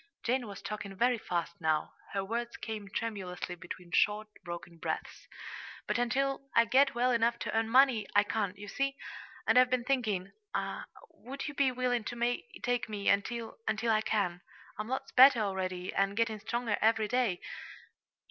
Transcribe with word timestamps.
Jane 0.23 0.47
was 0.47 0.63
talking 0.63 0.95
very 0.95 1.19
fast 1.19 1.53
now. 1.61 1.93
Her 2.13 2.25
words 2.25 2.57
came 2.57 2.87
tremulously 2.89 3.53
between 3.53 3.91
short, 3.91 4.29
broken 4.43 4.79
breaths. 4.79 5.27
"But 5.85 5.99
until 5.99 6.49
I 6.55 6.65
get 6.65 6.95
well 6.95 7.11
enough 7.11 7.37
to 7.37 7.55
earn 7.55 7.69
money, 7.69 8.07
I 8.15 8.23
can't, 8.23 8.57
you 8.57 8.67
see. 8.67 8.95
And 9.45 9.59
I've 9.59 9.69
been 9.69 9.83
thinking; 9.83 10.31
would 11.11 11.47
you 11.47 11.53
be 11.53 11.71
willing 11.71 12.03
to 12.05 12.41
take 12.63 12.89
me 12.89 13.09
until 13.09 13.59
until 13.67 13.91
I 13.91 14.01
can? 14.01 14.41
I'm 14.79 14.87
lots 14.87 15.11
better, 15.11 15.41
already, 15.41 15.93
and 15.93 16.17
getting 16.17 16.39
stronger 16.39 16.79
every 16.81 17.07
day. 17.07 17.39